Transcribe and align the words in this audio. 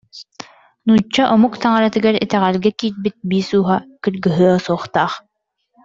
Нуучча 0.85 1.23
омук 1.33 1.53
таҥаратыгар 1.61 2.15
итэҕэлгэ 2.23 2.71
киирбит 2.79 3.15
биис 3.29 3.49
ууһа 3.57 3.77
кыргыһыа 4.03 4.53
суохтаах 4.65 5.13